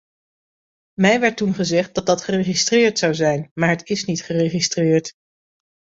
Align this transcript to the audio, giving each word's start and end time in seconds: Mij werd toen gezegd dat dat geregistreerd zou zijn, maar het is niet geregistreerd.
Mij 0.93 1.19
werd 1.19 1.37
toen 1.37 1.53
gezegd 1.53 1.95
dat 1.95 2.05
dat 2.05 2.23
geregistreerd 2.23 2.99
zou 2.99 3.13
zijn, 3.15 3.51
maar 3.53 3.69
het 3.69 3.89
is 3.89 4.05
niet 4.05 4.23
geregistreerd. 4.23 5.13